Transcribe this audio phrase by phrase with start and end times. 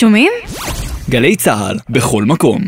[0.00, 0.32] שומעים?
[1.10, 2.62] גלי צה"ל, בכל מקום.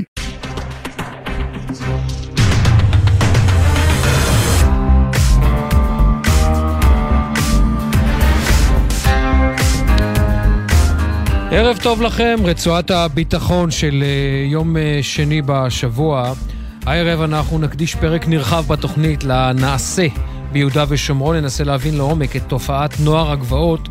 [11.50, 16.32] ערב טוב לכם, רצועת הביטחון של אה, יום אה, שני בשבוע.
[16.86, 20.06] הערב אנחנו נקדיש פרק נרחב בתוכנית לנעשה
[20.52, 23.88] ביהודה ושומרון, ננסה להבין לעומק את תופעת נוער הגבעות,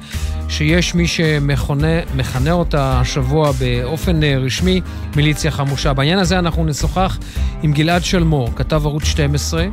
[0.50, 4.82] שיש מי שמכנה אותה השבוע באופן אה, רשמי
[5.16, 5.94] מיליציה חמושה.
[5.94, 7.20] בעניין הזה אנחנו נשוחח
[7.64, 9.68] עם גלעד שלמור, כתב ערוץ 12,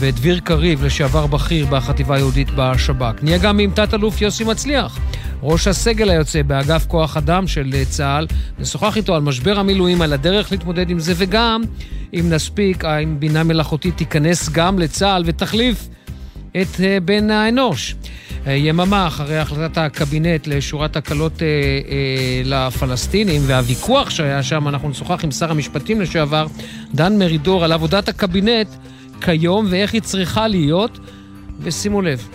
[0.00, 3.22] ואת דביר קריב, לשעבר בכיר בחטיבה היהודית בשב"כ.
[3.22, 4.98] נהיה גם עם תת-אלוף יוסי מצליח.
[5.42, 8.26] ראש הסגל היוצא באגף כוח אדם של צה"ל,
[8.58, 11.62] נשוחח איתו על משבר המילואים, על הדרך להתמודד עם זה, וגם,
[12.14, 15.88] אם נספיק, האם בינה מלאכותית תיכנס גם לצה"ל ותחליף
[16.56, 17.94] את אה, בן האנוש.
[18.46, 25.24] אה, יממה אחרי החלטת הקבינט לשורת הקלות אה, אה, לפלסטינים והוויכוח שהיה שם, אנחנו נשוחח
[25.24, 26.46] עם שר המשפטים לשעבר,
[26.94, 28.68] דן מרידור, על עבודת הקבינט
[29.20, 30.98] כיום ואיך היא צריכה להיות.
[31.60, 32.28] ושימו לב,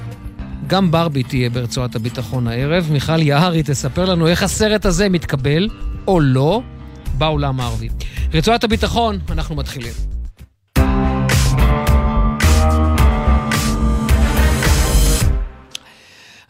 [0.67, 2.87] גם ברבי תהיה ברצועת הביטחון הערב.
[2.91, 5.69] מיכל יערי תספר לנו איך הסרט הזה מתקבל,
[6.07, 6.61] או לא,
[7.17, 7.89] בעולם הערבי.
[8.33, 10.16] רצועת הביטחון, אנחנו מתחילים.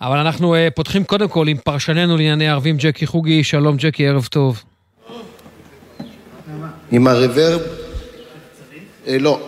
[0.02, 3.44] אבל אנחנו uh, פותחים קודם כל עם פרשננו לענייני ערבים, ג'קי חוגי.
[3.44, 4.64] שלום ג'קי, ערב טוב.
[6.92, 7.62] עם הרוורב?
[9.08, 9.40] אה, לא,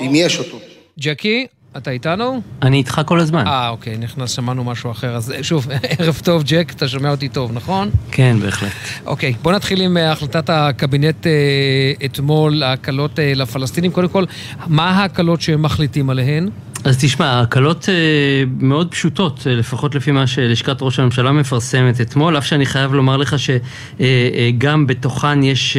[0.00, 0.58] אם יש אותו.
[1.00, 2.40] ג'קי, אתה איתנו?
[2.62, 3.46] אני איתך כל הזמן.
[3.46, 5.16] אה, אוקיי, נכנס, שמענו משהו אחר.
[5.16, 7.90] אז שוב, ערב טוב, ג'ק, אתה שומע אותי טוב, נכון?
[8.10, 8.72] כן, בהחלט.
[9.06, 13.92] אוקיי, בוא נתחיל עם החלטת הקבינט אה, אתמול, ההקלות אה, לפלסטינים.
[13.92, 14.24] קודם כל,
[14.66, 16.48] מה ההקלות שהם מחליטים עליהן?
[16.84, 17.94] אז תשמע, ההקלות אה,
[18.60, 23.16] מאוד פשוטות, אה, לפחות לפי מה שלשכת ראש הממשלה מפרסמת אתמול, אף שאני חייב לומר
[23.16, 25.76] לך שגם אה, בתוכן יש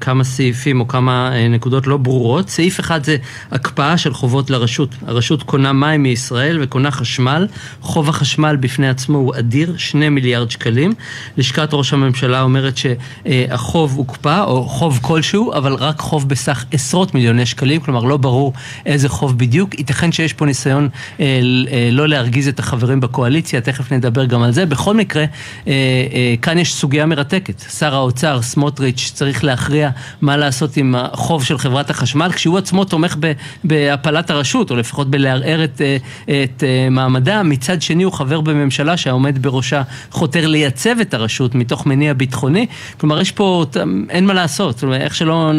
[0.00, 2.48] כמה סעיפים או כמה נקודות לא ברורות.
[2.48, 3.16] סעיף אחד זה
[3.50, 4.94] הקפאה של חובות לרשות.
[5.06, 7.46] הרשות קונה מים מישראל וקונה חשמל.
[7.80, 10.92] חוב החשמל בפני עצמו הוא אדיר, שני מיליארד שקלים.
[11.36, 17.46] לשכת ראש הממשלה אומרת שהחוב הוקפא, או חוב כלשהו, אבל רק חוב בסך עשרות מיליוני
[17.46, 18.52] שקלים, כלומר לא ברור
[18.86, 19.78] איזה חוב בדיוק.
[19.78, 20.88] ייתכן שיש פה ניסיון
[21.20, 21.40] אה,
[21.72, 24.66] אה, לא להרגיז את החברים בקואליציה, תכף נדבר גם על זה.
[24.66, 25.24] בכל מקרה,
[25.66, 25.72] אה,
[26.12, 27.60] אה, כאן יש סוגיה מרתקת.
[27.78, 29.90] שר האוצר, סמוטריץ', צריך להכריע
[30.20, 33.32] מה לעשות עם החוב של חברת החשמל, כשהוא עצמו תומך ב,
[33.64, 35.96] בהפלת הרשות, או לפחות בלערער את, אה,
[36.44, 37.42] את אה, מעמדה.
[37.42, 42.66] מצד שני, הוא חבר בממשלה שהעומד בראשה חותר לייצב את הרשות מתוך מניע ביטחוני.
[42.98, 43.64] כלומר, יש פה,
[44.10, 44.84] אין מה לעשות.
[44.94, 45.52] איך שלא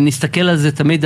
[0.00, 1.04] נסתכל על זה, תמיד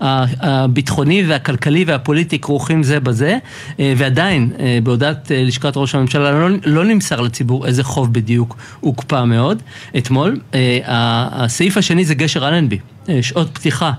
[0.00, 3.38] הביטחוני והכלכלי והפוליטי כרוכים זה בזה,
[3.80, 8.56] אה, ועדיין אה, בהודעת אה, לשכת ראש הממשלה לא, לא נמסר לציבור איזה חוב בדיוק
[8.80, 9.62] הוקפא מאוד.
[9.98, 10.40] אתמול,
[10.84, 12.78] הסעיף השני זה גשר אלנבי,
[13.22, 13.92] שעות פתיחה.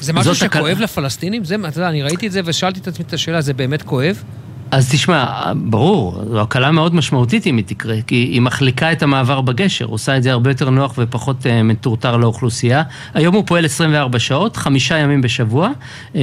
[0.00, 0.84] זה משהו שכואב הקל...
[0.84, 1.44] לפלסטינים?
[1.44, 4.22] זה, אתה יודע, אני ראיתי את זה ושאלתי את עצמי את השאלה, זה באמת כואב?
[4.70, 9.40] אז תשמע, ברור, זו הקלה מאוד משמעותית אם היא תקרה, כי היא מחליקה את המעבר
[9.40, 12.82] בגשר, עושה את זה הרבה יותר נוח ופחות uh, מטורטר לאוכלוסייה.
[13.14, 15.68] היום הוא פועל 24 שעות, חמישה ימים בשבוע,
[16.12, 16.16] uh,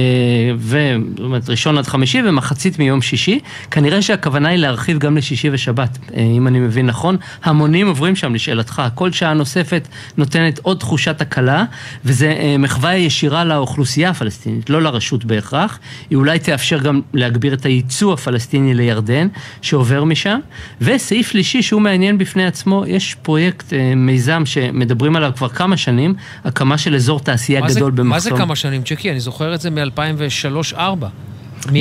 [1.16, 3.38] זאת אומרת ראשון עד חמישי ומחצית מיום שישי.
[3.70, 7.16] כנראה שהכוונה היא להרחיב גם לשישי ושבת, uh, אם אני מבין נכון.
[7.44, 11.64] המונים עוברים שם לשאלתך, כל שעה נוספת נותנת עוד תחושת הקלה,
[12.04, 15.78] וזה uh, מחווה ישירה לאוכלוסייה הפלסטינית, לא לרשות בהכרח.
[16.10, 18.37] היא אולי תאפשר גם להגביר את הייצוא הפלסטיני.
[18.38, 19.28] הפלסטיני לירדן,
[19.62, 20.40] שעובר משם.
[20.80, 26.14] וסעיף שלישי שהוא מעניין בפני עצמו, יש פרויקט, אה, מיזם שמדברים עליו כבר כמה שנים,
[26.44, 28.08] הקמה של אזור תעשייה גדול במחסום.
[28.08, 29.10] מה זה כמה שנים, צ'קי?
[29.10, 30.78] אני זוכר את זה מ-2003-2004.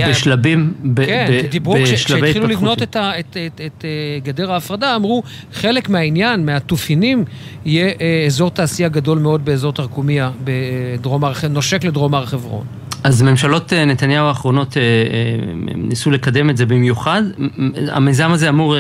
[0.09, 2.23] בשלבים, ב, כן, ב, דיברו, בשלבי התפתחות.
[2.23, 7.25] כשהתחילו לבנות את, ה, את, את, את, את אה, גדר ההפרדה, אמרו, חלק מהעניין, מהתופינים,
[7.66, 12.86] יהיה אה, אזור תעשייה גדול מאוד באזור תרקומיה, בדרום הר נושק לדרום הר חברון.
[13.07, 14.88] אז ממשלות אה, נתניהו האחרונות אה, אה,
[15.75, 17.23] ניסו לקדם את זה במיוחד.
[17.88, 18.75] המיזם הזה אמור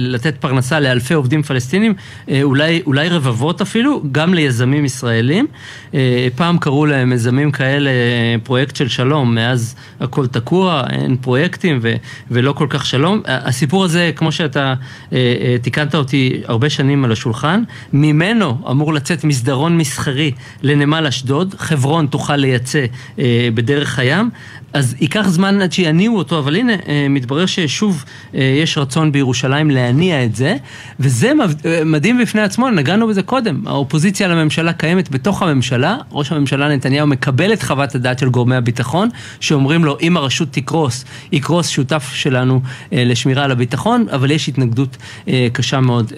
[0.00, 1.94] לתת פרנסה לאלפי עובדים פלסטינים,
[2.42, 5.46] אולי, אולי רבבות אפילו, גם ליזמים ישראלים.
[6.36, 7.90] פעם קראו להם מיזמים כאלה
[8.42, 11.94] פרויקט של שלום, מאז הכל תקוע, אין פרויקטים ו,
[12.30, 13.22] ולא כל כך שלום.
[13.26, 14.74] הסיפור הזה, כמו שאתה
[15.62, 17.62] תיקנת אותי הרבה שנים על השולחן,
[17.92, 20.30] ממנו אמור לצאת מסדרון מסחרי
[20.62, 22.84] לנמל אשדוד, חברון תוכל לייצא
[23.54, 24.30] בדרך הים.
[24.72, 28.04] אז ייקח זמן עד שיניעו אותו, אבל הנה, אה, מתברר ששוב
[28.34, 30.56] אה, יש רצון בירושלים להניע את זה,
[31.00, 31.32] וזה
[31.66, 33.62] אה, מדהים בפני עצמו, נגענו בזה קודם.
[33.66, 39.08] האופוזיציה לממשלה קיימת בתוך הממשלה, ראש הממשלה נתניהו מקבל את חוות הדעת של גורמי הביטחון,
[39.40, 42.60] שאומרים לו, אם הרשות תקרוס, יקרוס שותף שלנו
[42.92, 44.96] לשמירה על הביטחון, אבל יש התנגדות
[45.52, 46.12] קשה מאוד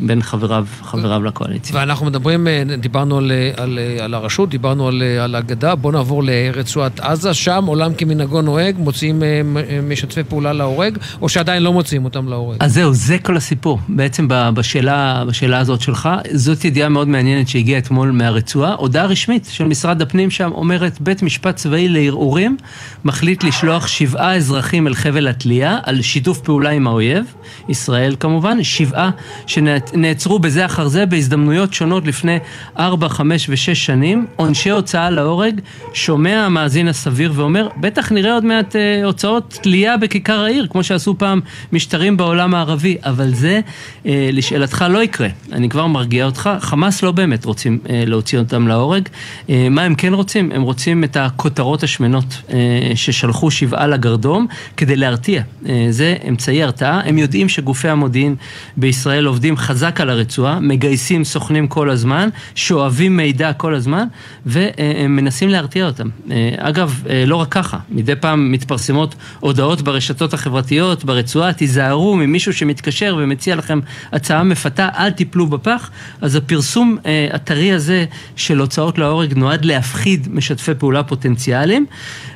[0.00, 1.76] בין חבריו, חבריו לקואליציה.
[1.76, 2.46] ואנחנו מדברים,
[2.80, 7.94] דיברנו על, על, על הרשות, דיברנו על, על הגדה, בואו נעבור לרצועת עזה, שם עולם
[7.94, 12.56] כמנהגו נוהג, מוציאים אה, אה, משתפי פעולה להורג, או שעדיין לא מוציאים אותם להורג?
[12.60, 13.78] אז זהו, זה כל הסיפור.
[13.88, 18.74] בעצם בשאלה, בשאלה הזאת שלך, זאת ידיעה מאוד מעניינת שהגיעה אתמול מהרצועה.
[18.74, 22.56] הודעה רשמית של משרד הפנים שם אומרת, בית משפט צבאי לערעורים
[23.04, 27.24] מחליט לשלוח שבעה אזרחים אל חבל התלייה על שיתוף פעולה עם האויב,
[27.68, 29.10] ישראל כמובן, שבעה
[29.46, 32.38] שנעצרו בזה אחר זה בהזדמנויות שונות לפני
[32.78, 35.60] ארבע, חמש ושש שנים, עונשי הוצאה להורג,
[35.94, 41.18] שומע המאזין הסביר ואומר, בטח נראה עוד מעט אה, הוצאות תלייה בכיכר העיר, כמו שעשו
[41.18, 41.40] פעם
[41.72, 43.60] משטרים בעולם הערבי, אבל זה,
[44.06, 45.28] אה, לשאלתך, לא יקרה.
[45.52, 49.08] אני כבר מרגיע אותך, חמאס לא באמת רוצים אה, להוציא אותם להורג.
[49.50, 50.52] אה, מה הם כן רוצים?
[50.52, 52.56] הם רוצים את הכותרות השמנות אה,
[52.94, 54.46] ששלחו שבעה לגרדום
[54.76, 55.42] כדי להרתיע.
[55.68, 57.00] אה, זה אמצעי הרתעה.
[57.04, 58.34] הם יודעים שגופי המודיעין
[58.76, 64.06] בישראל עובדים חזק על הרצועה, מגייסים סוכנים כל הזמן, שואבים מידע כל הזמן,
[64.46, 66.08] והם מנסים להרתיע אותם.
[66.30, 72.52] אה, אגב, אה, לא רק ככה, מדי פעם מתפרסמות הודעות ברשתות החברתיות, ברצועה, תיזהרו ממישהו
[72.52, 73.80] שמתקשר ומציע לכם
[74.12, 75.90] הצעה מפתה, אל תיפלו בפח.
[76.20, 78.04] אז הפרסום אה, הטרי הזה
[78.36, 81.86] של הוצאות להורג נועד להפחיד משתפי פעולה פוטנציאליים.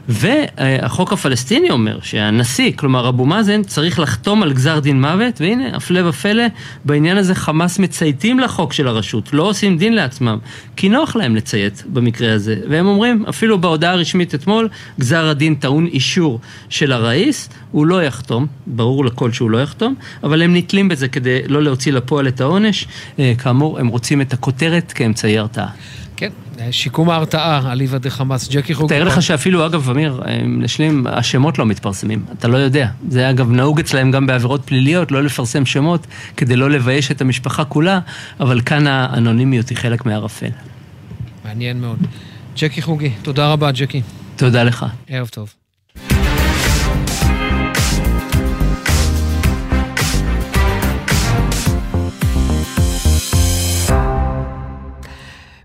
[0.08, 6.08] והחוק הפלסטיני אומר שהנשיא, כלומר אבו מאזן, צריך לחתום על גזר דין מוות, והנה, הפלא
[6.08, 6.42] ופלא,
[6.84, 10.38] בעניין הזה חמאס מצייתים לחוק של הרשות, לא עושים דין לעצמם,
[10.76, 12.56] כי נוח להם לציית במקרה הזה.
[12.68, 14.68] והם אומרים, אפילו בהודעה הרשמית אתמול,
[15.00, 20.42] גזר הדין טעון אישור של הראיס, הוא לא יחתום, ברור לכל שהוא לא יחתום, אבל
[20.42, 22.86] הם נתלים בזה כדי לא להוציא לפועל את העונש.
[23.18, 25.68] אה, כאמור, הם רוצים את הכותרת כאמצעי הרתעה.
[26.16, 26.30] כן,
[26.70, 28.88] שיקום ההרתעה, אליבא דה חמאס, ג'קי חוג.
[28.88, 32.88] תאר לך שאפילו, אגב, אמיר, נשלים, השמות לא מתפרסמים, אתה לא יודע.
[33.08, 36.06] זה אגב נהוג אצלהם גם בעבירות פליליות, לא לפרסם שמות
[36.36, 38.00] כדי לא לבייש את המשפחה כולה,
[38.40, 40.50] אבל כאן האנונימיות היא חלק מהערפל.
[41.44, 41.98] מעניין מאוד.
[42.56, 44.02] ג'קי חוגי, תודה רבה, ג'קי.
[44.40, 44.86] תודה לך.
[45.08, 45.54] ערב טוב.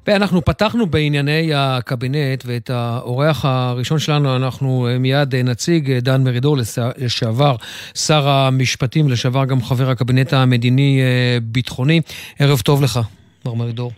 [0.08, 6.58] ואנחנו פתחנו בענייני הקבינט, ואת האורח הראשון שלנו אנחנו אה, מיד נציג, אה, דן מרידור,
[6.98, 7.56] לשעבר
[7.94, 12.02] שר המשפטים, לשעבר גם חבר הקבינט המדיני-ביטחוני.
[12.42, 13.00] אה, ערב טוב לך,
[13.46, 13.92] מר מרידור.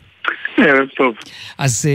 [0.98, 1.16] טוב.
[1.58, 1.90] אז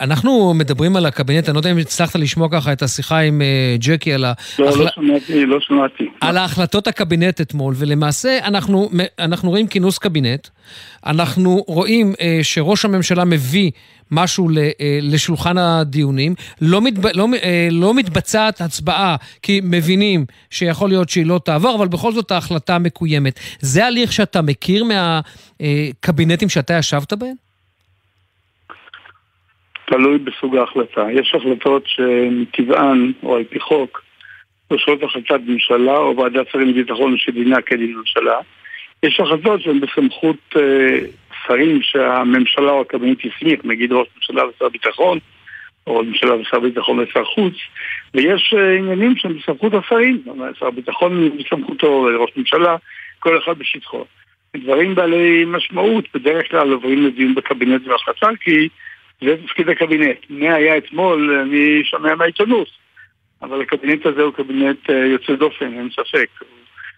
[0.00, 3.42] אנחנו מדברים על הקבינט, אני לא יודע אם הצלחת לשמוע ככה את השיחה עם
[3.78, 4.78] ג'קי על, לא, ההחל...
[4.78, 6.04] לא שמעתי, לא שמעתי.
[6.20, 10.48] על ההחלטות הקבינט אתמול, ולמעשה אנחנו, אנחנו רואים כינוס קבינט,
[11.06, 13.70] אנחנו רואים אה, שראש הממשלה מביא
[14.10, 20.88] משהו ל, אה, לשולחן הדיונים, לא, מתב, לא, אה, לא מתבצעת הצבעה כי מבינים שיכול
[20.88, 23.40] להיות שהיא לא תעבור, אבל בכל זאת ההחלטה מקוימת.
[23.60, 27.49] זה הליך שאתה מכיר מהקבינטים שאתה ישבת בהם?
[29.90, 31.06] תלוי בסוג ההחלטה.
[31.12, 34.02] יש החלטות שמטבען, או על פי חוק,
[34.70, 38.38] יושבות החלטת ממשלה או ועדת שרים לביטחון שדינה כדין ממשלה.
[39.02, 40.98] יש החלטות שהן בסמכות אה,
[41.46, 45.18] שרים שהממשלה או הקבינט הסמיך, נגיד ראש ממשלה ושר ביטחון,
[45.86, 47.54] או ראש ממשלה ושר ביטחון ושר חוץ,
[48.14, 50.22] ויש אה, עניינים שהם בסמכות השרים,
[50.58, 52.76] שר ביטחון בסמכותו, ראש ממשלה,
[53.18, 54.04] כל אחד בשטחו.
[54.56, 58.68] דברים בעלי משמעות בדרך כלל עוברים לדיון בקבינט והחלטה, כי
[59.24, 60.18] זה תפקיד הקבינט.
[60.30, 62.68] מה היה אתמול, אני שומע מהעיתונות,
[63.42, 66.28] אבל הקבינט הזה הוא קבינט אה, יוצא דופן, אין ספק.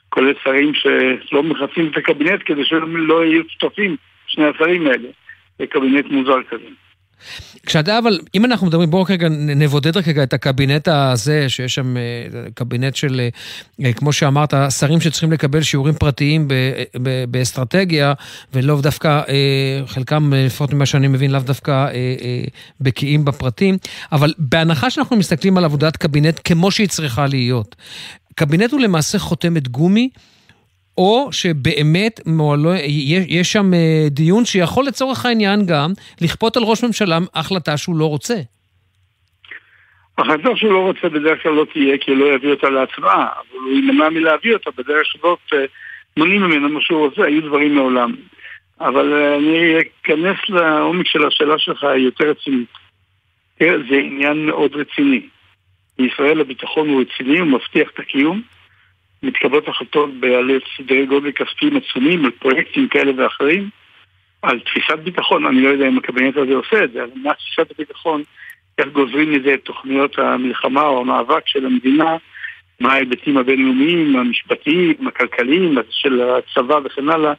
[0.08, 5.08] כולל שרים שלא מכנסים את הקבינט כדי שהם לא יהיו שותפים, שני השרים האלה.
[5.58, 6.68] זה קבינט מוזר כזה.
[7.66, 12.02] כשאתה, אבל אם אנחנו מדברים, בואו רגע נבודד רגע את הקבינט הזה, שיש שם אה,
[12.54, 13.28] קבינט של,
[13.84, 16.48] אה, כמו שאמרת, שרים שצריכים לקבל שיעורים פרטיים
[17.28, 18.12] באסטרטגיה,
[18.54, 21.88] ולאו דווקא, אה, חלקם, לפחות ממה שאני מבין, לאו דווקא
[22.80, 23.76] בקיאים בפרטים,
[24.12, 27.76] אבל בהנחה שאנחנו מסתכלים על עבודת קבינט כמו שהיא צריכה להיות,
[28.34, 30.08] קבינט הוא למעשה חותמת גומי,
[30.98, 36.84] או שבאמת מועלו, יש, יש שם אה, דיון שיכול לצורך העניין גם לכפות על ראש
[36.84, 38.34] ממשלה החלטה שהוא לא רוצה.
[40.18, 43.72] החלטה שהוא לא רוצה בדרך כלל לא תהיה כי לא יביא אותה להצבעה, אבל הוא
[43.72, 45.64] יימנע מלהביא אותה בדרך הזאת אה,
[46.16, 48.14] מונעים ממנו מה שהוא רוצה, היו דברים מעולם.
[48.80, 52.68] אבל אה, אני אכנס לעומק של השאלה שלך, יותר רצינית.
[53.58, 55.20] זה עניין מאוד רציני.
[55.98, 58.42] בישראל הביטחון הוא רציני, הוא מבטיח את הקיום.
[59.22, 63.68] מתקבלות החלטות בעלי סדרי גודל כספיים עצומים על פרויקטים כאלה ואחרים,
[64.42, 67.70] על תפיסת ביטחון, אני לא יודע אם הקבינט הזה עושה את זה, אבל מה תפיסת
[67.70, 68.22] הביטחון,
[68.78, 72.16] איך גוזרים מזה את תוכניות המלחמה או המאבק של המדינה,
[72.80, 77.32] מה ההיבטים הבינלאומיים, המשפטיים, הכלכליים, של הצבא וכן הלאה,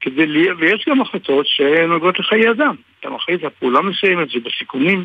[0.00, 0.52] כדי לי...
[0.52, 2.74] ויש גם החלטות שנוגעות לחיי אדם.
[3.00, 5.04] אתה מחליט על פעולה מסוימת ובסיכונים.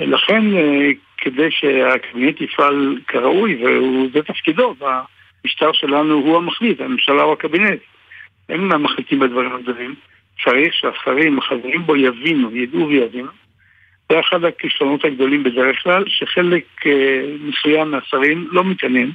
[0.00, 0.88] לכן, אה,
[1.18, 4.74] כדי שהקבינט יפעל כראוי, וזה תפקידו,
[5.46, 7.80] המשטר שלנו הוא המחליט, הממשלה או הקבינט.
[8.48, 9.94] הם המחליטים בדברים הגדולים.
[10.44, 13.28] צריך שהשרים החברים בו יבינו, ידעו ויבינו.
[14.12, 19.12] זה אחד הכישלונות הגדולים בדרך כלל, שחלק אה, מסוים מהשרים לא מתעניין,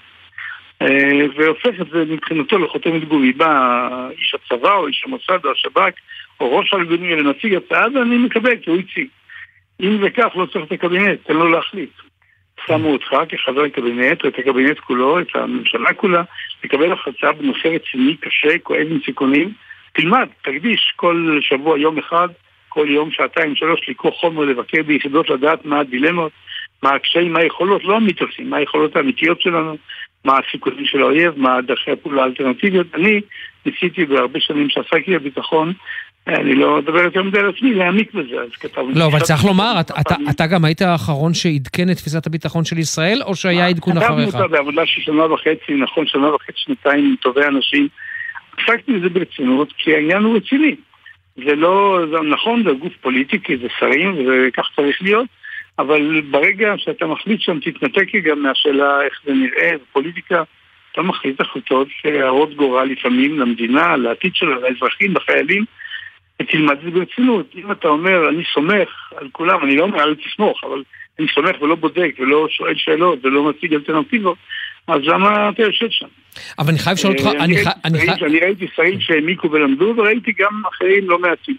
[0.81, 3.31] אה, והופך את זה מבחינתו לחותמת גומי.
[3.31, 5.93] בא איש הצבא או איש המוסד או השב"כ
[6.39, 9.07] או ראש הארגונים לנציג הצעה, ואני מקבל כי הוא הציג.
[9.81, 11.91] אם זה כך, לא צריך את הקבינט, תן לו להחליט.
[12.67, 16.23] שמו אותך כחבר קבינט, או את הקבינט כולו, את הממשלה כולה,
[16.63, 19.53] לקבל החלטה בנושא רציני, קשה, כואב עם סיכונים.
[19.93, 22.27] תלמד, תקדיש כל שבוע יום אחד,
[22.69, 26.31] כל יום שעתיים, שלוש, לקרוא חומר, לבקר ביחידות, לדעת מה הדילמות,
[26.83, 29.77] מה הקשיים, מה היכולות, לא המיתוסים, מה היכולות האמיתיות שלנו,
[30.25, 32.87] מה הסיכונים של האויב, מה דרכי הפעולה האלטרנטיביות.
[32.93, 33.21] אני
[33.65, 35.73] ניסיתי בהרבה שנים שעסקתי בביטחון
[36.27, 38.91] אני לא אדבר יותר מדי על עצמי, להעמיק בזה, אז כתבנו...
[38.95, 39.73] לא, אבל צריך לומר,
[40.29, 44.29] אתה גם היית האחרון שעדכן את תפיסת הביטחון של ישראל, או שהיה עדכון אחריך?
[44.29, 47.87] כתבנו אותה בעבודה של שנה וחצי, נכון, שנה וחצי, שנתיים, עם טובי אנשים.
[48.57, 50.75] עסקתי בזה ברצינות, כי העניין הוא רציני.
[51.35, 55.27] זה לא, זה נכון, זה גוף פוליטי, כי זה שרים, וכך צריך להיות,
[55.79, 60.43] אבל ברגע שאתה מחליט שם, תתנתק גם מהשאלה איך זה נראה, פוליטיקה,
[60.91, 65.65] אתה מחליט החלטות שהרות גורל לפעמים למדינה, לעתיד שלה, לאזרחים, לחיילים.
[66.41, 67.45] ותלמד את זה ברצינות.
[67.55, 70.83] אם אתה אומר, אני סומך על כולם, אני לא אומר, אל תסמוך, אבל
[71.19, 74.38] אני סומך ולא בודק ולא שואל שאלות ולא מציג אלטרנטיבות,
[74.88, 76.05] אז למה אתה יושב שם?
[76.60, 77.45] אבל אני חייב לשאול אותך, אה,
[78.24, 81.55] אני ראיתי שרים שהעמיקו ולמדו, וראיתי גם אחרים לא מעטים.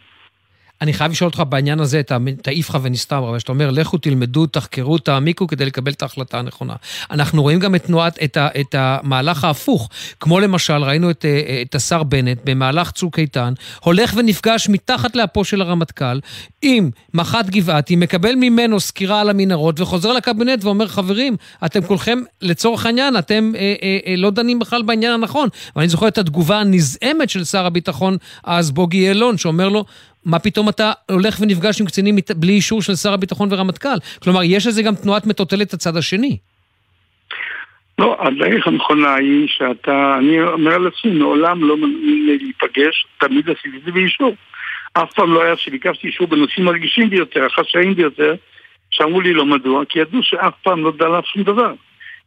[0.83, 5.47] אני חייב לשאול אותך בעניין הזה, את האיפכא ונסתברא, שאתה אומר, לכו תלמדו, תחקרו, תעמיקו
[5.47, 6.75] כדי לקבל את ההחלטה הנכונה.
[7.11, 9.89] אנחנו רואים גם את תנועת, את, ה, את המהלך ההפוך.
[10.21, 15.45] כמו למשל, ראינו את, אה, את השר בנט במהלך צוק איתן, הולך ונפגש מתחת לאפו
[15.45, 16.21] של הרמטכ"ל
[16.63, 22.87] עם מח"ט גבעתי, מקבל ממנו סקירה על המנהרות וחוזר לקבינט ואומר, חברים, אתם כולכם, לצורך
[22.87, 25.49] העניין, אתם אה, אה, אה, לא דנים בכלל בעניין הנכון.
[25.77, 29.85] ואני זוכר את התגובה הנזעמת של שר הביטחון אז, בוגי יעלון, שאומר לו,
[30.27, 33.99] מה פתאום אתה הולך ונפגש עם קצינים בלי אישור של שר הביטחון ורמטכ"ל?
[34.23, 36.37] כלומר, יש לזה גם תנועת מטוטלת הצד השני.
[37.99, 41.77] לא, הדרך הנכונה היא שאתה, אני אומר לעצמי, מעולם לא
[42.27, 44.35] להיפגש, תמיד עשיתי את זה באישור.
[44.93, 48.35] אף פעם לא היה שביקשתי אישור בנושאים הרגישים ביותר, החשאיים ביותר,
[48.91, 51.75] שאמרו לי לא מדוע, כי ידעו שאף פעם לא דע שום דבר.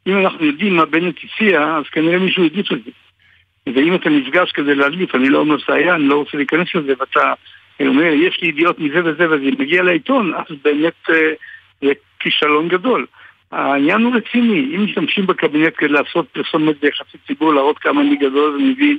[0.07, 2.91] אם אנחנו יודעים מה בנט הציע, אז כנראה מישהו הדליף את זה.
[3.75, 7.33] ואם אתה נפגש כדי להדליף, אני לא אומר שהיה, אני לא רוצה להיכנס לזה, ואתה
[7.79, 11.33] אני אומר, יש לי ידיעות מזה וזה וזה מגיע לעיתון, אז באמת אה,
[11.81, 13.05] זה כישלון גדול.
[13.51, 18.55] העניין הוא רציני, אם משתמשים בקבינט כדי לעשות פרסומת ביחסי ציבור, להראות כמה אני גדול
[18.55, 18.97] ומבין,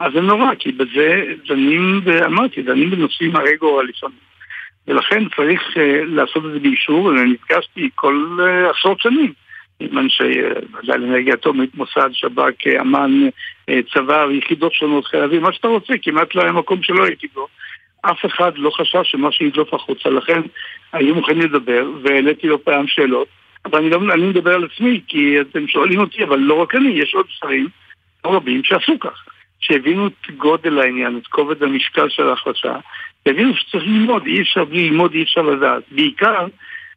[0.00, 4.32] אז זה נורא, כי בזה דנים, ואמרתי, דנים בנושאים הרי גורל לפעמים.
[4.88, 9.32] ולכן צריך uh, לעשות את זה באישור, ונפגשתי כל uh, עשרות שנים
[9.80, 13.28] עם אנשי ועדה לאנרגיה אטומית, מוסד, שב"כ, אמ"ן,
[13.70, 17.46] uh, צבא, יחידות שונות, חייבים, מה שאתה רוצה, כמעט לא היה מקום שלא הייתי בו.
[18.02, 20.40] אף אחד לא חשב שמשהו ידלוף החוצה, לכן
[20.92, 23.28] היו מוכנים לדבר, והעליתי לא פעם שאלות,
[23.64, 26.88] אבל אני, לא, אני מדבר על עצמי, כי אתם שואלים אותי, אבל לא רק אני,
[26.88, 27.68] יש עוד שרים
[28.24, 29.24] לא רבים שעשו כך,
[29.60, 32.76] שהבינו את גודל העניין, את כובד המשקל של ההחלטה,
[33.26, 35.82] והבינו שצריך ללמוד, אי אפשר בלי ללמוד, אי אפשר לדעת.
[35.90, 36.46] בעיקר,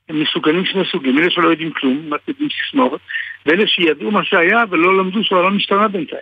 [0.09, 3.01] הם מסוגלים שני סוגים, אלה שלא יודעים כלום, יודעים סיסמאות,
[3.45, 6.21] ואלה שידעו מה שהיה ולא למדו שהעולם השתנה בינתיים.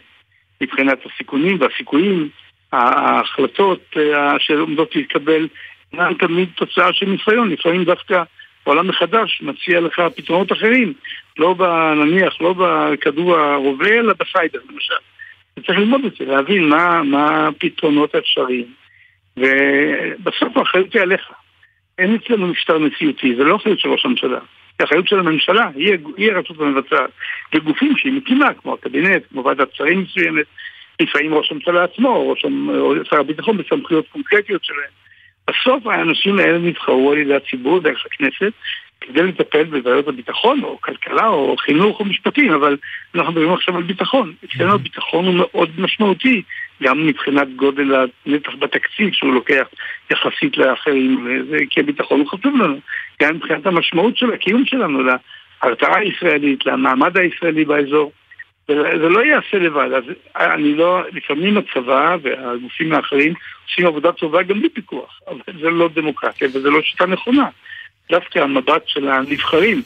[0.61, 2.29] מבחינת הסיכונים והסיכויים,
[2.73, 5.47] ההחלטות אה, שעומדות להתקבל
[5.93, 8.23] אינן תמיד תוצאה של ניסיון, לפעמים דווקא
[8.65, 10.93] העולם מחדש מציע לך פתרונות אחרים,
[11.37, 11.55] לא
[11.95, 14.93] נניח, לא בכדור הרובה, אלא בסיידר למשל.
[15.65, 18.65] צריך ללמוד את זה, להבין מה, מה הפתרונות האפשריים.
[19.37, 21.31] ובסוף האחריות היא עליך.
[21.99, 24.39] אין אצלנו משטר נשיאותי, זה לא אחריות של ראש הממשלה.
[24.79, 27.09] זה אחריות של הממשלה, היא, הרשות המבצעת.
[27.55, 30.45] וגופים שהיא מקימה, כמו הקבינט, כמו ועדת שרים מסוימת,
[30.99, 32.35] לפעמים ראש הממשלה עצמו, או,
[33.09, 35.03] שר הביטחון בסמכויות קונקרטיות שלהם.
[35.47, 38.51] בסוף האנשים האלה נבחרו על ידי הציבור דרך הכנסת
[39.01, 42.77] כדי לטפל בבעיות הביטחון, או כלכלה, או חינוך, או משפטים, אבל
[43.15, 44.33] אנחנו מדברים עכשיו על ביטחון.
[44.45, 46.41] אצלנו הביטחון הוא מאוד משמעותי,
[46.83, 49.67] גם מבחינת גודל הנתח בתקציב שהוא לוקח
[50.11, 51.27] יחסית לאחרים,
[51.69, 52.79] כי הביטחון הוא חשוב לנו,
[53.21, 54.99] גם מבחינת המשמעות של הקיום שלנו,
[55.63, 58.11] להרתעה הישראלית, למעמד הישראלי באזור.
[58.67, 60.03] זה לא ייעשה לבד, אז
[60.35, 63.33] אני לא, לפעמים הצבא והגופים האחרים
[63.67, 67.49] עושים עבודה טובה גם בלי פיקוח, אבל זה לא דמוקרטיה וזה לא שיטה נכונה.
[68.09, 69.81] דווקא המבט של הנבחרים,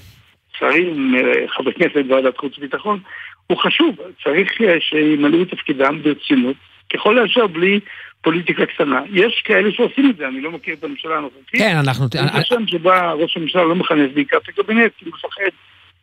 [0.57, 2.99] שרים, אה, חברי כנסת בוועדת חוץ וביטחון,
[3.47, 6.55] הוא חשוב, צריך שימלאו את תפקידם ברצינות,
[6.93, 7.79] ככל האשר בלי
[8.21, 9.01] פוליטיקה קטנה.
[9.13, 11.61] יש כאלה שעושים את זה, אני לא מכיר את הממשלה הנוכחית.
[11.61, 12.05] כן, אנחנו...
[12.19, 15.49] אני חושב שבה ראש הממשלה לא מכנס בעיקר את הקבינט, כי הוא מפחד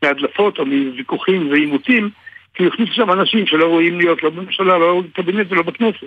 [0.02, 2.10] מהדלפות או מוויכוחים ועימותים,
[2.54, 6.06] כי הוא הכניס שם אנשים שלא רואים להיות לא בממשלה, לא בקבינט ולא בכנסת.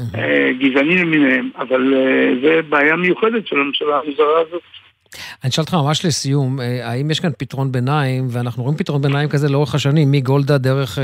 [0.00, 4.62] אה, גזענים למיניהם, אבל אה, זה בעיה מיוחדת של הממשלה המוזרה הזאת.
[5.44, 9.28] אני אשאל אותך ממש לסיום, אה, האם יש כאן פתרון ביניים, ואנחנו רואים פתרון ביניים
[9.28, 10.98] כזה לאורך השנים, מגולדה דרך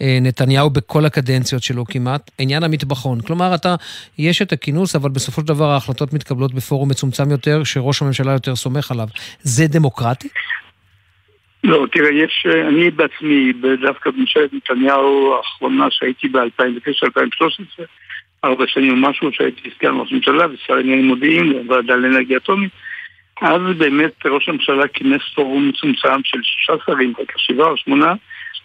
[0.00, 3.20] נתניהו בכל הקדנציות שלו כמעט, עניין המטבחון.
[3.20, 3.74] כלומר, אתה,
[4.18, 8.56] יש את הכינוס, אבל בסופו של דבר ההחלטות מתקבלות בפורום מצומצם יותר, שראש הממשלה יותר
[8.56, 9.08] סומך עליו.
[9.42, 10.28] זה דמוקרטי?
[11.66, 17.82] לא, תראה, יש, אני בעצמי, דווקא בממשלת נתניהו האחרונה שהייתי ב-2009-2013,
[18.44, 22.70] ארבע שנים או משהו שהייתי סגן ראש ממשלה ושר עניינים מודיעין, ועדה לאנרגיה אטומית,
[23.42, 28.14] אז באמת ראש הממשלה כינס פורום מצומצם של שישה שרים, רק שבעה או שמונה,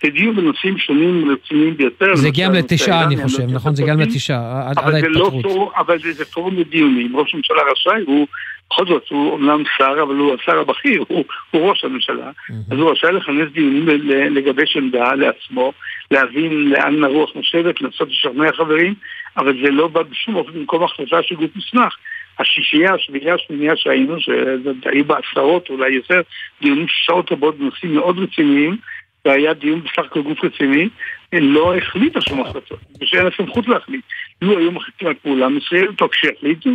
[0.03, 2.15] לדיון בנושאים שונים רציניים ביותר.
[2.15, 3.75] זה הגיע לתשעה, אני חושב, נכון?
[3.75, 5.45] זה הגיע לתשעה, עד ההתפטרות.
[5.77, 7.15] אבל זה פורום לדיונים.
[7.15, 8.27] ראש הממשלה רשאי, הוא,
[8.69, 12.31] בכל זאת, הוא אומנם שר, אבל הוא השר הבכיר, הוא ראש הממשלה.
[12.71, 13.87] אז הוא רשאי לכנס דיונים
[14.35, 15.73] לגבש עמדה לעצמו,
[16.11, 18.93] להבין לאן הרוח נושבת, לנסות לשכנע חברים,
[19.37, 21.95] אבל זה לא בא בשום אופן במקום החלטה של גוף מוסמך.
[22.39, 26.21] השישייה, השביעייה, השמינייה שהיינו, שהיו בה עשרות, אולי יותר,
[26.61, 28.77] דיונים שעות רבות בנושאים מאוד רציניים,
[29.25, 30.89] והיה דיון בסך הכל גוף רציני,
[31.33, 34.01] לא החליטה שום החלטות, ושאין לה סמכות להחליט.
[34.41, 36.69] לו היו מחליטים על פעולה מסוימת, או כשיחליטו,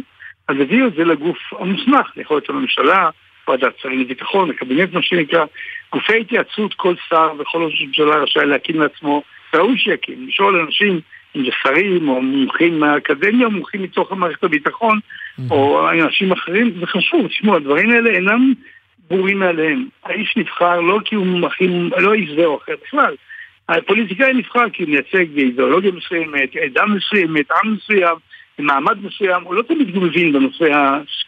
[0.49, 3.11] אז הביאו את זה לגוף המוסמך, יכול להיות הממשלה,
[3.49, 5.45] ועדת שרים לביטחון, הקבינט מה שנקרא,
[5.93, 9.23] גופי התייעצות, כל שר וכל ראש ממשלה רשאי להקים לעצמו,
[9.55, 11.01] ראוי שיקים, לשאול אנשים
[11.37, 14.99] אם זה שרים או מומחים מהאקדמיה או מומחים מתוך המערכת הביטחון
[15.51, 18.53] או אנשים אחרים, זה חשוב, תשמעו, הדברים האלה אינם
[19.11, 19.87] ברורים מעליהם.
[20.05, 23.15] האיש נבחר לא כי הוא הכי, לא איש זה או אחר בכלל.
[23.69, 28.17] הפוליטיקאי נבחר כי הוא מייצג אידיאולוגיה מסוימת, עדה מסוימת, עם מסוים,
[28.59, 30.65] מעמד מסוים, הוא לא תמיד מבין בנושא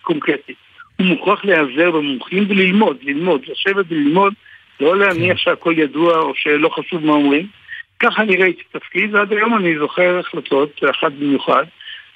[0.01, 0.55] הקונקרטי.
[0.99, 4.33] הוא מוכרח להיעזר במומחים וללמוד, ללמוד, לשבת וללמוד,
[4.81, 5.39] לא להניח.
[5.39, 7.47] שהכל ידוע או שלא חשוב מה אומרים.
[8.01, 11.65] ככה אני ראיתי את התפקיד, ועד היום אני זוכר החלטות, אחת במיוחד,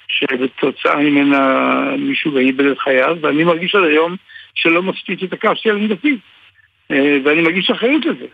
[0.07, 4.15] שבתוצאה ממנה מישהו איבד את חייו, ואני מרגיש עד היום
[4.55, 6.17] שלא מספיק את הקו של עמדתי.
[6.91, 8.25] אה, ואני מרגיש אחריות לזה.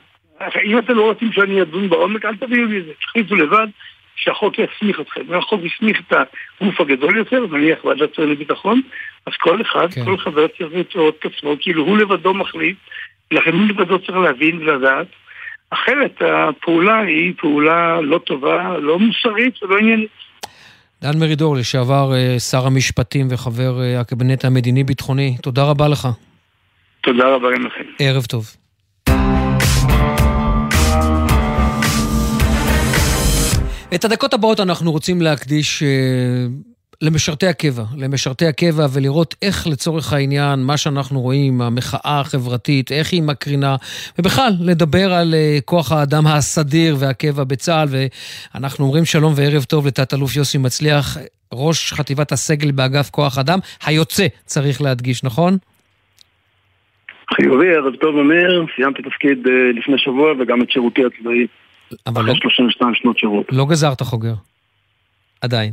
[0.64, 2.92] אם אתם לא רוצים שאני אדון בעומק, אל תביאו לי את זה.
[3.02, 3.68] תחליטו לבד
[4.16, 5.22] שהחוק יסמיך אתכם.
[5.34, 6.14] החוק יסמיך את
[6.62, 8.82] הגוף הגדול יותר, נניח ועדת שרים לביטחון,
[9.26, 10.06] אז כל אחד, כן.
[10.06, 12.78] כל חבר צריך לראות את עצמו, כאילו הוא לבדו מחליט,
[13.32, 15.08] לכן הוא לבדו צריך להבין ולדעת.
[15.70, 20.10] אחרת הפעולה היא פעולה לא טובה, לא מוסרית ולא עניינית.
[21.02, 26.08] דן מרידור, לשעבר אה, שר המשפטים וחבר אה, הקבינט המדיני-ביטחוני, תודה רבה לך.
[27.04, 27.84] תודה רבה גם לכם.
[28.00, 28.56] ערב טוב.
[33.96, 35.88] את הדקות הבאות אנחנו רוצים להקדיש אה,
[37.02, 43.24] למשרתי הקבע, למשרתי הקבע ולראות איך לצורך העניין, מה שאנחנו רואים, המחאה החברתית, איך היא
[43.24, 43.76] מקרינה,
[44.20, 50.36] ובכלל, לדבר על uh, כוח האדם הסדיר והקבע בצה"ל, ואנחנו אומרים שלום וערב טוב לתת-אלוף
[50.36, 51.18] יוסי מצליח,
[51.54, 55.58] ראש חטיבת הסגל באגף כוח אדם, היוצא, צריך להדגיש, נכון?
[57.36, 61.48] חיובי, ערב טוב אמיר, סיימתי תפקיד uh, לפני שבוע וגם את שירותי הצבאי.
[62.08, 62.40] אבל אחרי לא...
[62.42, 63.46] 32 שנות שירות.
[63.52, 64.34] לא גזרת חוגר.
[65.42, 65.72] עדיין.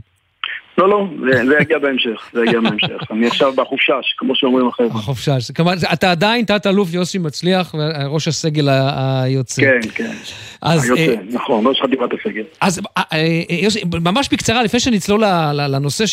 [0.78, 1.06] לא, לא,
[1.48, 3.10] זה יגיע בהמשך, זה יגיע בהמשך.
[3.10, 4.88] אני עכשיו בחופשש, כמו שאומרים החבר'ה.
[4.88, 5.50] החופשש.
[5.50, 7.74] כלומר, אתה עדיין תת-אלוף יוסי מצליח,
[8.08, 9.62] ראש הסגל היוצא.
[9.62, 10.12] כן, כן.
[10.62, 12.42] היוצא, אה, נכון, ראש חטיבת הסגל.
[12.60, 16.04] אז אה, אה, יוסי, ממש בקצרה, לפני שנצלול לנושא,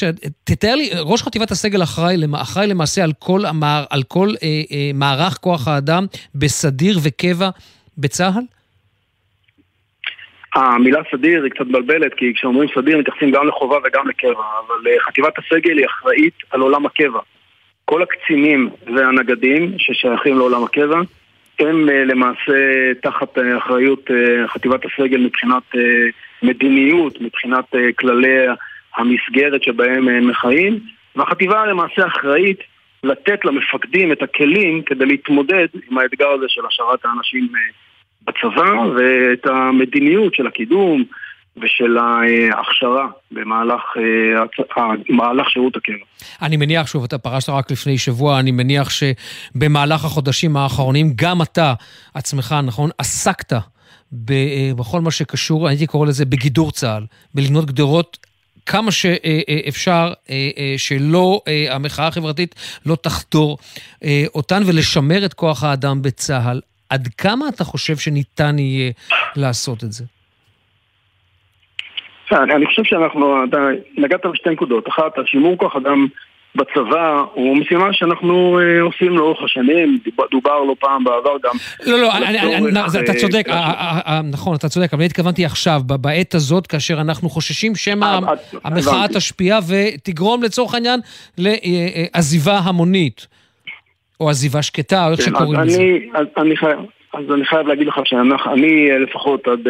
[0.44, 2.18] תתאר לי, ראש חטיבת הסגל אחראי
[2.68, 3.04] למעשה
[3.90, 4.26] על כל
[4.94, 7.50] מערך כוח האדם בסדיר וקבע
[7.98, 8.44] בצה"ל?
[10.54, 15.00] המילה סדיר היא קצת מבלבלת, כי כשאומרים סדיר מתייחסים גם לחובה וגם לקבע, אבל אה,
[15.00, 17.20] חטיבת הסגל היא אחראית על עולם הקבע.
[17.86, 21.00] כל הקצינים והנגדים ששייכים לעולם הקבע,
[21.60, 24.10] הם אה, למעשה תחת אה, אחריות
[24.48, 25.64] חטיבת הסגל מבחינת
[26.44, 27.66] מדיניות, מבחינת
[28.00, 28.46] כללי
[28.96, 30.80] המסגרת שבהם הם מחיים,
[31.16, 32.60] והחטיבה למעשה אחראית
[33.04, 37.48] לתת למפקדים את הכלים כדי להתמודד עם האתגר הזה של השארת האנשים
[38.28, 41.04] בצבא ואת המדיניות של הקידום
[41.58, 43.82] ושל ההכשרה במהלך
[45.10, 46.06] מהלך שירות הקבע.
[46.42, 51.74] אני מניח, שוב, אתה פרשת רק לפני שבוע, אני מניח שבמהלך החודשים האחרונים, גם אתה
[52.14, 53.54] עצמך, נכון, עסקת
[54.76, 57.06] בכל מה שקשור, הייתי קורא לזה בגידור צה"ל,
[57.36, 58.18] בלבנות גדרות
[58.66, 60.14] כמה שאפשר
[60.78, 62.56] שלא, המחאה החברתית
[62.86, 63.58] לא תחתור
[64.36, 66.62] אותן ולשמר את כוח האדם בצה"ל.
[66.94, 68.92] עד כמה אתה חושב שניתן יהיה
[69.36, 70.04] לעשות את זה?
[72.32, 73.58] אני חושב שאנחנו, אתה
[73.98, 74.88] נגעת בשתי נקודות.
[74.88, 76.08] אחת, השימור כוח אדם
[76.56, 80.00] בצבא הוא משימה שאנחנו אה, עושים לאורך השנים,
[80.32, 81.56] דובר לא פעם בעבר גם.
[81.86, 83.46] לא, לא, אתה צודק,
[84.32, 89.08] נכון, אתה צודק, אבל אני התכוונתי עכשיו, בעת הזאת, כאשר אנחנו חוששים שמא אה, המחאה
[89.08, 91.00] תשפיע ותגרום לצורך העניין
[91.38, 93.28] לעזיבה המונית,
[94.20, 95.84] או עזיבה שקטה, או איך כן, שקוראים לזה.
[97.14, 99.68] אז אני חייב להגיד לך שאני לפחות עד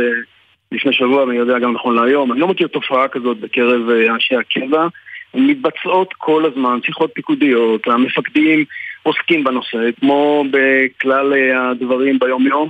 [0.71, 4.88] לפני שבוע, ואני יודע גם נכון להיום, אני לא מכיר תופעה כזאת בקרב אנשי הקבע.
[5.34, 8.65] מתבצעות כל הזמן, שיחות פיקודיות, המפקדים
[9.03, 12.69] עוסקים בנושא, כמו בכלל אה, הדברים ביום-יום,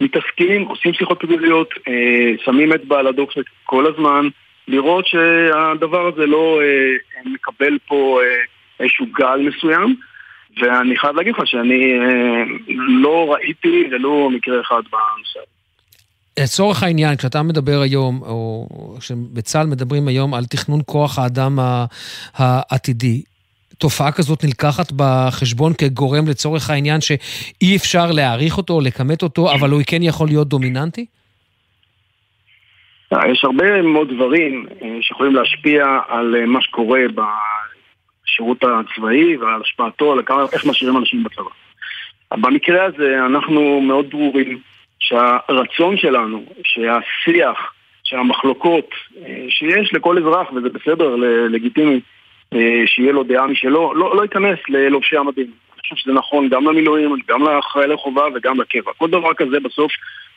[0.00, 4.28] מתעסקים, עושים שיחות פיקודיות, אה, שמים אצבע על הדופק כל הזמן,
[4.68, 8.20] לראות שהדבר הזה לא אה, מקבל פה
[8.80, 9.96] איזשהו גל מסוים,
[10.56, 11.98] ואני חייב להגיד לך שאני
[12.76, 15.58] לא ראיתי ולו מקרה אחד בנושא הזה.
[16.44, 18.66] לצורך העניין, כשאתה מדבר היום, או
[19.00, 21.58] כשבצה"ל מדברים היום על תכנון כוח האדם
[22.34, 23.22] העתידי,
[23.78, 29.70] תופעה כזאת נלקחת בחשבון כגורם לצורך העניין שאי אפשר להעריך אותו או לכמת אותו, אבל
[29.70, 31.06] הוא כן יכול להיות דומיננטי?
[33.12, 37.00] יש הרבה מאוד דברים אה, שיכולים להשפיע על אה, מה שקורה
[38.38, 40.20] בשירות הצבאי ועל השפעתו, על
[40.52, 41.50] איך משאירים אנשים בצבא.
[42.30, 44.58] במקרה הזה אנחנו מאוד ברורים
[45.00, 47.72] שהרצון שלנו, שהשיח,
[48.04, 48.90] שהמחלוקות
[49.26, 51.16] אה, שיש לכל אזרח, וזה בסדר,
[51.48, 52.00] לגיטימי,
[52.54, 55.46] אה, שיהיה לו דעה משלו, לא, לא ייכנס ללובשי המדים.
[55.46, 58.92] אני חושב שזה נכון גם למילואים, גם לחיילי חובה וגם לקבע.
[58.98, 59.92] כל דבר כזה בסוף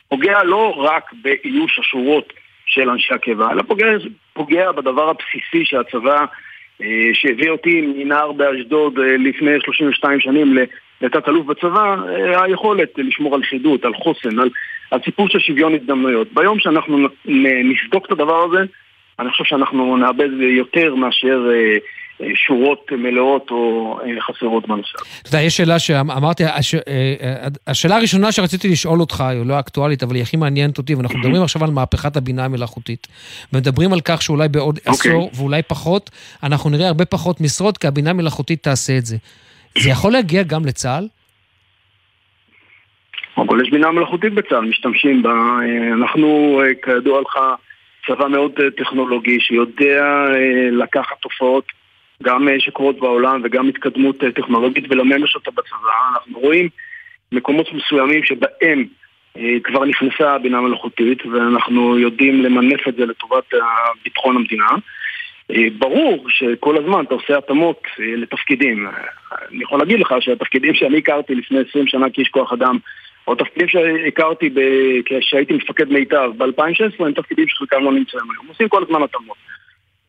[0.08, 2.32] פוגע לא רק באיוש השורות
[2.66, 3.86] של אנשי הקבע, אלא פוגע,
[4.32, 6.24] פוגע בדבר הבסיסי שהצבא,
[7.12, 10.56] שהביא אותי מנער באשדוד לפני 32 שנים
[11.02, 14.50] לתת-אלוף בצבא, אה, היכולת לשמור על חידות, על חוסן, על,
[14.90, 16.28] על סיפור של שוויון הזדמנויות.
[16.34, 17.08] ביום שאנחנו
[17.64, 18.64] נסדוק את הדבר הזה,
[19.18, 21.76] אני חושב שאנחנו נאבד יותר מאשר אה, אה,
[22.34, 24.98] שורות מלאות או חסרות בנושא.
[25.22, 26.74] אתה יודע, יש שאלה שאמרתי, הש...
[27.66, 31.42] השאלה הראשונה שרציתי לשאול אותך, היא לא אקטואלית, אבל היא הכי מעניינת אותי, ואנחנו מדברים
[31.42, 33.06] עכשיו על מהפכת הבינה המלאכותית.
[33.52, 34.90] מדברים על כך שאולי בעוד okay.
[34.90, 35.10] אוקיי.
[35.10, 36.10] עשור ואולי פחות,
[36.42, 39.16] אנחנו נראה הרבה פחות משרות, כי הבינה המלאכותית תעשה את זה.
[39.78, 41.08] זה יכול להגיע גם לצה"ל?
[43.46, 45.30] כל יש בינה מלאכותית בצה"ל, משתמשים בה.
[45.30, 47.38] אה, אנחנו, אה, כידוע לך,
[48.06, 50.26] צבא מאוד אה, טכנולוגי שיודע
[50.72, 51.64] לקחת תופעות
[52.22, 55.88] גם שקורות בעולם וגם התקדמות טכנולוגית ולממש אותה בצבא.
[56.12, 56.68] אנחנו רואים
[57.32, 58.84] מקומות מסוימים שבהם
[59.64, 63.44] כבר נכנסה הבינה המלאכותית ואנחנו יודעים למנף את זה לטובת
[64.04, 64.66] ביטחון המדינה.
[65.50, 68.88] אה, ברור שכל הזמן אתה עושה התאמות אה, לתפקידים.
[69.50, 72.78] אני יכול להגיד לך שהתפקידים שאני הכרתי לפני 20 שנה כאיש כוח אדם,
[73.26, 74.50] או תפקידים שהכרתי
[75.04, 78.46] כשהייתי מפקד מיטב ב-2016, הם תפקידים שחלקם לא נמצאים היום.
[78.48, 79.36] עושים כל הזמן התאמות.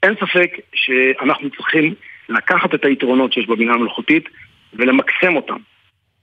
[0.03, 1.93] אין ספק שאנחנו צריכים
[2.29, 4.29] לקחת את היתרונות שיש בבינה המלאכותית
[4.73, 5.57] ולמקסם אותם.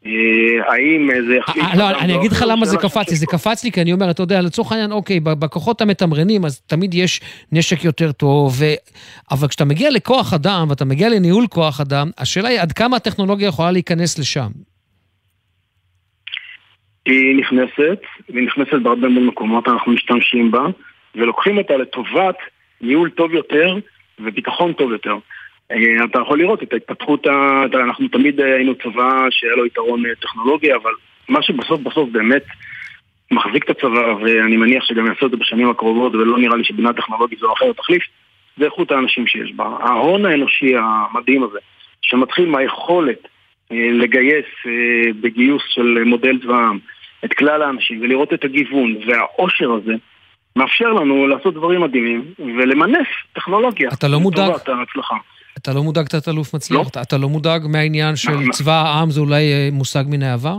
[0.07, 1.64] אה, האם זה יחליט...
[1.64, 3.16] אה, לא, אני אגיד לך למה זה קפץ לי.
[3.16, 6.95] זה קפץ לי כי אני אומר, אתה יודע, לצורך העניין, אוקיי, בכוחות המתמרנים, אז תמיד
[6.95, 7.21] יש
[7.53, 8.53] נשק יותר טוב,
[9.31, 13.49] אבל כשאתה מגיע לכוח אדם, ואתה מגיע לניהול כוח אדם, השאלה היא עד כמה הטכנולוגיה
[13.49, 14.49] יכולה להיכנס לשם.
[17.07, 20.66] היא נכנסת, והיא נכנסת בהרבה מאוד מקומות, אנחנו משתמשים בה,
[21.14, 22.37] ולוקחים אותה לטובת
[22.81, 23.79] ניהול טוב יותר
[24.21, 25.14] וביטחון טוב יותר.
[25.73, 27.27] אה, אתה יכול לראות את ההתפתחות,
[27.75, 30.90] אנחנו תמיד היינו צבא שהיה לו יתרון אה, טכנולוגי, אבל
[31.29, 32.45] מה שבסוף בסוף באמת
[33.31, 36.93] מחזיק את הצבא, ואני מניח שגם יעשו את זה בשנים הקרובות, ולא נראה לי שבינה
[36.93, 38.03] טכנולוגית זו או אחרת תחליף,
[38.57, 39.64] זה איכות האנשים שיש בה.
[39.64, 41.59] ההון האנושי המדהים הזה,
[42.03, 43.29] שמתחיל מהיכולת
[43.73, 44.47] אה, לגייס
[45.21, 46.79] בגיוס של מודל צבא העם
[47.25, 49.95] את כלל האנשים ולראות את הגיוון והעושר הזה,
[50.56, 53.88] מאפשר לנו לעשות דברים מדהימים ולמנף טכנולוגיה.
[53.92, 54.50] אתה לא מודאג?
[54.50, 55.16] לטובת ההצלחה.
[55.58, 56.80] אתה לא מודאג תת-אלוף מצליח?
[56.80, 56.86] לא.
[56.90, 60.56] אתה, אתה לא מודאג מהעניין של לא, צבא העם, זה אולי אה, מושג מן העבר?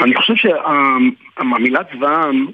[0.00, 2.46] אני חושב שהמילה צבא העם,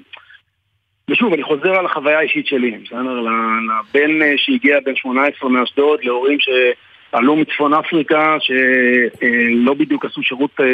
[1.09, 3.19] ושוב, אני חוזר על החוויה האישית שלי, בסדר?
[3.19, 10.65] לבן אה, שהגיע בן 18 מאשדוד, להורים שעלו מצפון אפריקה, שלא בדיוק עשו שירות אה,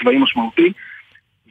[0.00, 0.72] צבאי משמעותי.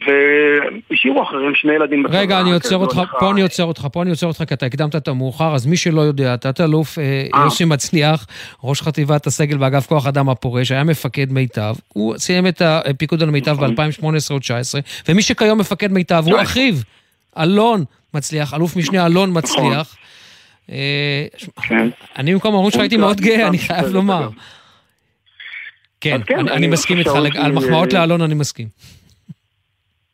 [0.02, 2.20] והשאירו אחריהם שני ילדים בצבא.
[2.20, 4.96] רגע, אני עוצר אותך, פה אני עוצר אותך, פה אני עוצר אותך, כי אתה הקדמת
[4.96, 7.04] את המאוחר, אז מי שלא יודע, תת-אלוף אה,
[7.36, 7.44] אה.
[7.44, 8.28] יוסי מצליח,
[8.64, 13.30] ראש חטיבת הסגל באגף כוח אדם הפורש, היה מפקד מיטב, הוא סיים את הפיקוד על
[13.30, 13.76] מיטב נכון.
[13.76, 16.76] ב-2018 או 2019, ומי שכיום מפקד מיטב הוא אחיו,
[17.40, 19.44] אלון מצליח, אלוף משנה אלון נכון.
[19.44, 19.96] מצליח.
[20.72, 21.26] אה,
[21.62, 21.90] כן.
[22.18, 24.30] אני במקום ההורים שלך הייתי מאוד גאה, אני חייב לומר.
[26.02, 28.68] כן, כן אני מסכים איתך, על מחמאות לאלון אני מסכים.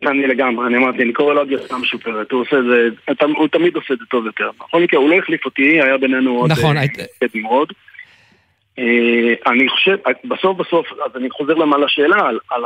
[0.07, 2.89] אני לגמרי, אני אמרתי, אני קורא לו יצאה משופרת, הוא עושה את זה,
[3.35, 4.49] הוא תמיד עושה את זה טוב יותר.
[4.59, 7.35] בכל מקרה, הוא לא החליף אותי, היה בינינו עוד נכון, אה, היית...
[7.35, 7.73] נמרוד.
[8.79, 12.63] אה, אני חושב, בסוף בסוף, אז אני חוזר למה לשאלה, על, על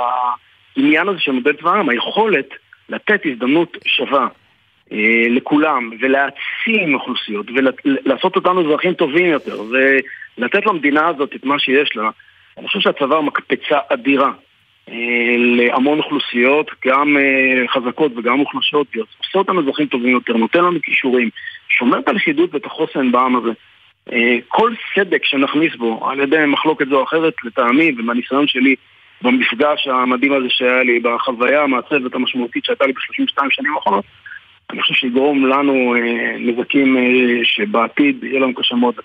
[0.78, 2.50] העניין הזה של מודל צבא העם, היכולת
[2.89, 4.28] לתת הזדמנות שווה
[4.91, 9.62] אה, לכולם, ולהעצים אוכלוסיות, ולעשות אותנו אזרחים טובים יותר,
[10.38, 12.10] ולתת למדינה הזאת את מה שיש לה,
[12.58, 14.32] אני חושב שהצבא מקפצה אדירה.
[14.89, 20.80] אה, להמון אוכלוסיות, גם אה, חזקות וגם מוחלשות, עושה אותם אזרחים טובים יותר, נותן לנו
[20.84, 21.30] כישורים,
[21.69, 23.52] שומר את הלכידות ואת החוסן בעם הזה.
[24.12, 28.76] אה, כל סדק שנכניס בו על ידי מחלוקת זו או אחרת, לטעמי ומהניסיון שלי
[29.22, 34.06] במפגש המדהים הזה שהיה לי, בחוויה המעצבת המשמעותית שהייתה לי ב-32 שנים האחרונות,
[34.72, 35.96] אני חושב שיגרום לנו
[36.39, 36.98] נזקים
[37.43, 38.96] שבעתיד יהיה לנו קשה מאוד.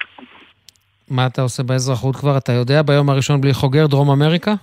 [1.10, 2.38] מה אתה עושה באזרחות כבר?
[2.38, 4.54] אתה יודע ביום הראשון בלי חוגר דרום אמריקה?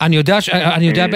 [0.00, 0.38] אני יודע.
[0.52, 1.06] אני יודע,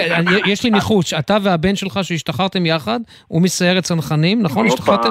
[0.45, 4.65] יש לי ניחוש, אתה והבן שלך שהשתחררתם יחד, הוא מסיירת צנחנים, נכון?
[4.67, 5.09] השתחררתם?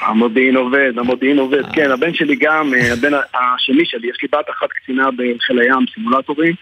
[0.00, 1.72] המודיעין עובד, המודיעין עובד, אה.
[1.72, 5.84] כן, הבן שלי גם, אה, הבן השני שלי, יש לי בת אחת קצינה בחיל הים,
[5.94, 6.54] סימולטורים,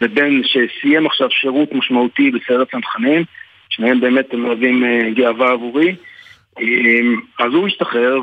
[0.00, 3.24] ובן שסיים עכשיו שירות משמעותי בסיירת צנחנים,
[3.70, 5.94] שניהם באמת מהווים אה, גאווה עבורי.
[7.38, 8.20] אז הוא השתחרר,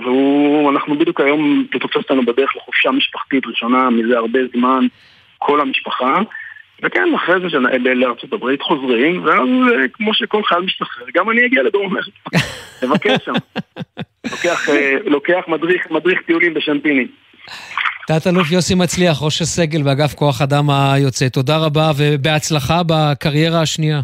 [0.65, 4.87] ואנחנו בדיוק היום, זה תופס אותנו בדרך לחופשה משפחתית ראשונה מזה הרבה זמן,
[5.37, 6.21] כל המשפחה.
[6.83, 7.57] וכן, אחרי זה
[7.95, 12.47] לארצות הברית חוזרים, ואז אה, כמו שכל חייל משתחרר, גם אני אגיע לדרום אמריקה.
[12.83, 13.33] לבקר שם.
[14.31, 17.07] לוקח, אה, לוקח מדריך, מדריך טיולים בשנטיני.
[18.07, 24.01] תת-אלוף יוסי מצליח, ראש הסגל באגף כוח אדם היוצא, תודה רבה ובהצלחה בקריירה השנייה.